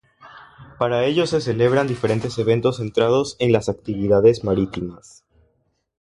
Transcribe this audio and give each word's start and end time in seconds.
Para 0.79 1.05
ello 1.05 1.27
se 1.27 1.41
celebran 1.41 1.85
diferentes 1.85 2.39
eventos 2.39 2.77
centrados 2.77 3.35
en 3.37 3.51
las 3.51 3.69
actividades 3.69 4.43
marítimas. 4.43 5.25